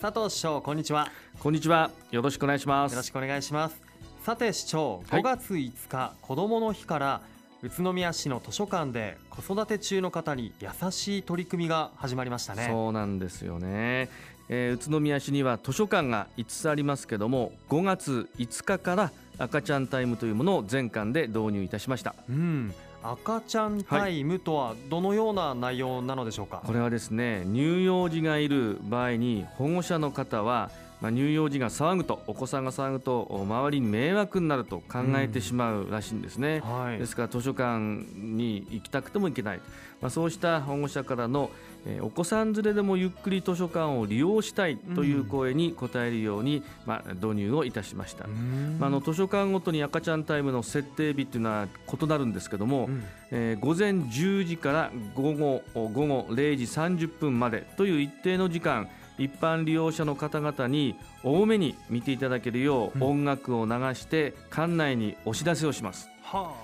[0.00, 1.08] 佐藤市長こんにちは。
[1.40, 1.90] こんにちは。
[2.10, 2.92] よろしくお願いします。
[2.92, 3.76] よろしくお願いします。
[4.24, 5.20] さて市長はい。
[5.20, 7.20] 5月5日、子どもの日から
[7.62, 12.66] 宇都宮市の図書館で子育て中の方に優しい取り組みが始まりましたね。
[12.70, 14.08] そうなんですよね、
[14.48, 22.14] えー宇都宮市には図書館が5つありますけども5月5日から赤ちゃんタイムというものを全館で導入いたしました。
[22.26, 30.70] うん赤ちゃんタイムとはどのような内容なのでしょうか、これはですね乳幼児がいる場合に保護者の方は
[31.00, 36.98] まあ、乳幼児が騒ぐとお子さんが騒ぐと周りに迷惑になると考えてしまうらしいんですね、はい。
[36.98, 37.78] ですから図書館
[38.14, 39.60] に行きたくても行けない、
[40.00, 41.50] まあ、そうした保護者からの、
[41.86, 48.76] えーお子さん連れでもゆっくり図書館を利用したいという声に応えるように、まあ、導入をいたしました、うん。
[48.78, 51.68] まあ、あの図書館ごとに赤ちゃんタイムの設定日っていうのは
[52.02, 53.04] 異なるんですけども、うん。
[53.30, 58.88] えー午前10時から午後午後0時30分までという一定の時間
[59.20, 66.54] 一般利用者の方々に多めに見ていただけるよう音楽を流して館内にお知らせをします、は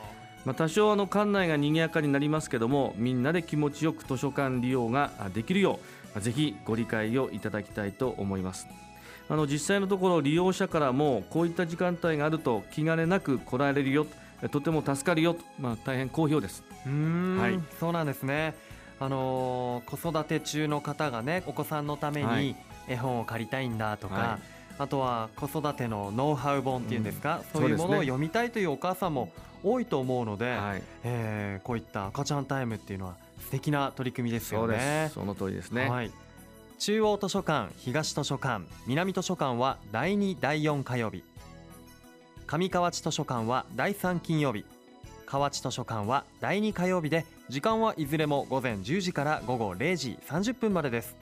[0.47, 8.67] まあ、多少あの館内が賑やかになりますけどもみんなで気持ちよく図書館利用ができるようまあぜひご理解をいただきたいと思います。
[9.29, 14.07] あの実際のところ利用者からもこういった時間帯があると気兼ねなく来られるよ
[14.51, 16.63] とても助かるよと、まあ、大変好評です。
[16.87, 17.61] うーん、はい。
[17.81, 18.55] そうなんですね
[18.99, 22.57] あのー子育て中の方がねお子さんのためにはい。
[22.89, 24.39] 絵本を借りたいんだとか、は
[24.79, 27.61] あとは子育てのノウハウ本っていうんですか、うん。
[27.61, 29.33] そういうものを読みたいというお母さんも
[29.65, 35.07] 多いと思うので、はい、えーこういった赤ちゃんタイムっていうのは素敵な取り組みですよね。
[35.09, 35.15] す。
[35.15, 35.89] その通りですね。
[35.89, 36.11] はい、
[36.79, 41.25] 中央図書館東図書館南図書館は第2第4火曜日。
[42.47, 44.65] 上河内図書館は第3金曜日。
[45.27, 51.15] 河内図書館は第2火曜日で時間はいずれも午前10時から午後0時30分までです。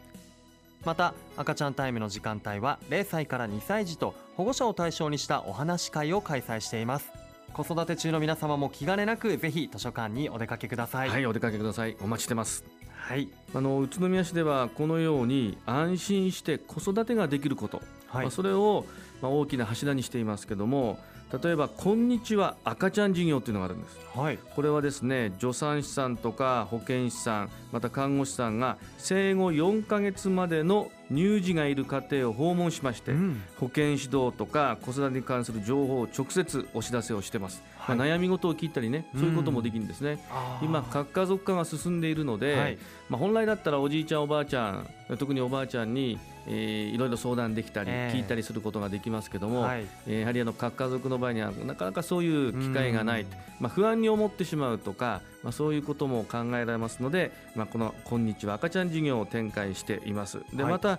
[0.82, 7.10] また赤ちゃんタイムの時間帯は0歳から2歳児と保護者を対象にしたお話し会を開催しています。
[7.52, 11.96] 子育て中の皆様も気兼ねなくぜひ図書館にお出かけくださはいい、お出かけください。
[12.00, 12.64] お待ちしてます。
[12.88, 18.22] はい、あの宇都宮市ではこのように安心して子育てができること、はい。
[18.22, 18.86] まあ、それを
[19.20, 20.98] まあ大きな柱にしていますけども、
[21.42, 23.98] 例えばこんにちは赤ちゃん授業っていうのがあるんです。
[24.14, 24.38] はい。
[24.54, 33.42] これはですね助産師さんとか保健師さんまた看護師さんが生後4ヶ月までの乳児がいる家庭を訪問しまして、うん。
[33.56, 40.18] 保健指導とか子育てに関する情報を直接お知らせをしてます、はいまあ、悩み事を聞いたりねそういうこともできるんですね、
[40.62, 42.78] 今核家族化が進んでいるので、はい。
[43.08, 48.16] まあ、本来だったらおじいちゃんおばあちゃん特におばあちゃんに、えーいろいろ相談できたり、ええ。
[48.16, 49.86] 聞いたりすることができますけども、はい。
[50.06, 53.28] えーやはりあの核家族の場合にはなかなかそういう機会がないうん、
[53.60, 60.40] まあ、不安に思ってしまうとか、まあ、そういうことも考えられますので、まあ、この「こんにちは赤ちゃん授業」を展開しています。
[60.52, 60.72] で、はい。
[60.72, 60.98] また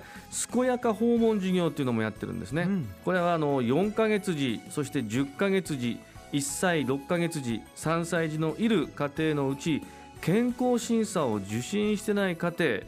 [0.52, 2.90] 健やか訪問授業っていうのもやってるんですね、うん。
[3.04, 6.00] これはあの4ヶ月児そして10ヶ月児
[6.32, 9.82] 1歳6ヶ月児3歳児のいる家庭のうち
[10.22, 12.80] 健康審査を受診してない家庭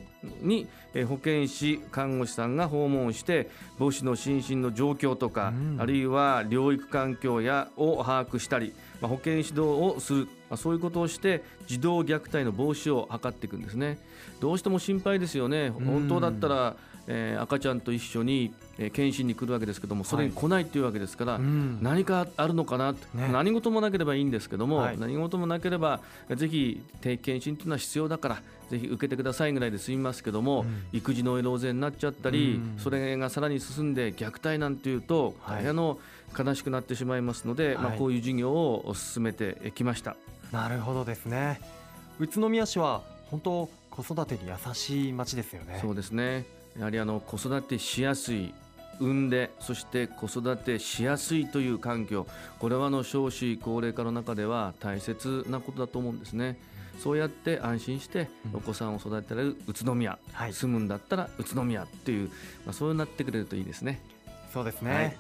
[0.42, 0.68] に
[0.98, 5.78] えー保健師看護師さんが訪問して母子の心身の状況とか、うん。
[5.80, 14.00] あるいは療育環境やを把握したり、まあ、保健指導をする、まあ、そういうことをして児童虐待の防止を図っていくんですね。
[14.40, 15.70] どうしても心配ですよね。
[15.70, 16.76] 本当だったら、
[17.08, 21.80] えー赤ちゃんと一緒に、えー検診に来るわけですけどもそれに来ないっていうわけですから、うん。
[21.82, 23.30] 何かあるのかなと、ね。
[23.32, 25.00] 何事もなければいいんですけども、はい。
[25.00, 26.02] 何事もなければ
[26.36, 30.86] ぜひ定期検診というのは必要だからぜひ受けてくださいぐらいで済みますけども、うん。
[30.92, 32.80] 育児のエローゼになっちゃったり、うん。
[32.80, 35.58] それがさらに進んで虐待なんていうと、はい。
[35.58, 36.00] 大変あの
[36.38, 40.16] 悲しくなってしまいますので、まあ、はいこういう事業を進めてきました。
[40.52, 41.60] なるほどですね。
[42.20, 43.02] 宇都宮市は
[43.32, 45.80] 本当子育てに優しい町ですよね。
[45.82, 46.46] そうですね
[46.78, 48.54] やはりあの子育てしやすい
[49.00, 52.26] 産んでそして子育てしやすいという環境
[52.60, 56.58] これはあの少子高齢化の中では大切なことだと思うんですね。
[57.00, 58.58] そうやって安心してうん。
[58.58, 60.54] お子さんを育てられる宇都宮、はい。
[60.54, 62.30] 住むんだったら宇都宮っていう、
[62.66, 64.02] まあ、そうなってくれるといいですね。
[64.52, 65.18] そうですね、はい。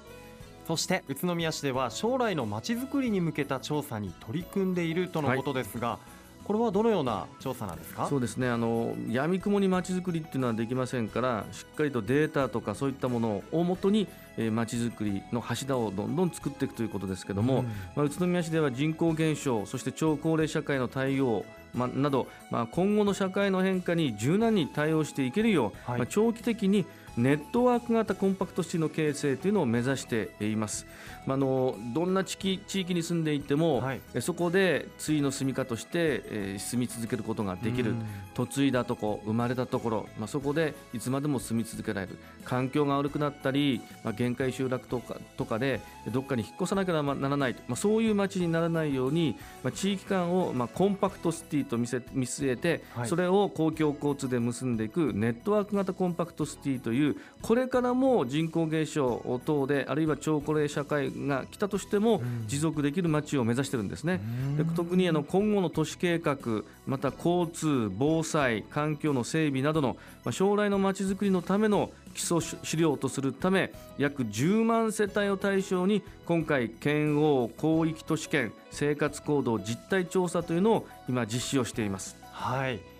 [0.68, 6.00] そして宇都宮市では将来のまちづくりに向けた調査に取り組んでいるとのことですが、
[6.48, 8.08] これはどのような調査なんですか？
[8.08, 8.48] そうですね。
[8.48, 14.08] あの闇雲にまちづくりっていうのはできませんからしっかりとデータとかそういったものをもとに
[14.54, 17.66] まちづくりの柱をどんどん作っていくということですけども、うん。
[17.98, 26.00] まあ、宇都宮市では人口減少そして超高齢社会の対応、まあ、など、まあ、今後の社会の変化に柔軟に対応していけるよう、はい。
[26.00, 26.86] まあ、長期的に
[27.18, 30.86] ネットワーク型コンパクトシティの形成というのを目指しています。
[31.26, 34.02] まあ、あのどんな地域地域に住んでいても、はい。
[34.14, 35.90] えそこで対の住みかとして、
[36.26, 37.92] えー住み続けることができる。
[37.92, 38.06] うん。
[38.38, 42.18] 嫁いだとこ生まれたところ、まあ、そこでいつまでも住み続けられる。
[42.44, 45.82] 環境が悪くなったり、まあ、限界集落とかとかで
[46.12, 53.08] どっかに引っ越さなきゃならない、まあ、そういう街にならないように、まあ、地域間を、まあ、コンパクトシティと見せ見据えて、はい。
[53.08, 57.07] それを公共交通で結んでいくネットワーク型コンパクトシティという
[57.42, 62.46] これからも人口減少等であるいは超高齢社会が来たとしてもん。
[62.48, 64.20] 持続できる街を目指してるんですね。
[64.58, 66.38] で特にあの今後の都市計画
[66.86, 82.18] また交通防災環境の整備などのまあ将来のまちづくりのための基礎資料とするため約10万世帯を対象に今回県央広域都市圏生活行動実態調査というのを今実施をしています。
[82.32, 82.97] はい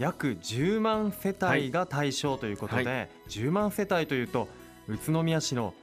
[0.00, 4.48] 約10万世帯が対象ということで、は10万世帯というと
[4.88, 5.74] 宇都宮市の、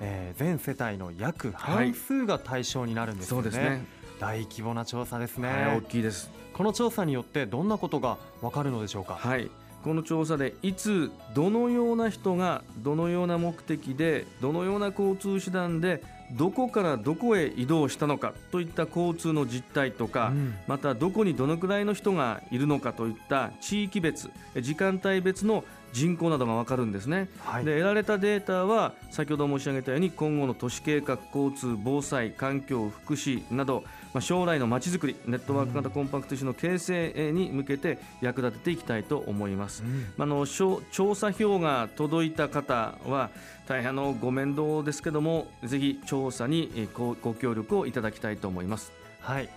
[0.00, 3.84] えー全世帯の約半数が対象になるんですよね,、そうですね。
[4.18, 6.30] 大規模な調査ですね、はい大きいです。
[6.54, 9.14] この調査によってどんなことがわかるのでしょうか？
[9.14, 9.50] はい、
[9.86, 16.02] この調査でいつどのような人がどのような目的でどのような交通手段で
[16.32, 24.28] どこからどこへ移動したのかといった交通の実態とか、うんまたどこにどのくらいの人がいるのかといった地域別
[24.60, 25.62] 時間帯別の
[25.92, 27.28] 人口などが分かるんですね。
[27.38, 33.84] はいで得られたデータは先ほど申し上げたように今後の都市計画交通防災環境福祉など、
[34.16, 39.82] まあ、将来のまちづくりネットワーク型コンパクト市の形成に向けて役立てていきたいと思います。
[39.82, 43.28] うんあの調調査票が届いた方は
[43.66, 48.90] 大変あのご面倒ですけどもぜひ調査にえーごご協力をいただきたいと思います。
[49.20, 49.50] はい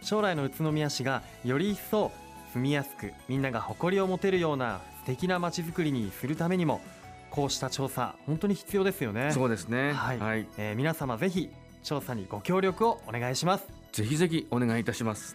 [0.00, 2.10] 将来の宇都宮市がより一層
[2.54, 6.80] 住みやすくみんなが誇りを持てるような素敵な街づくりにするためにも
[7.28, 9.92] こうした調査本当に必要ですよねそうですね。
[9.92, 11.50] はいはい、えー皆様ぜひ
[11.82, 15.34] 調査にご協力をお願いしますぜひぜひお願いいたします。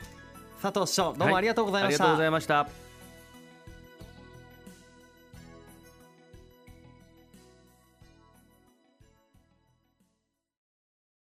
[0.62, 2.91] 佐藤市長どうもありがとうございました、ありがとうございました。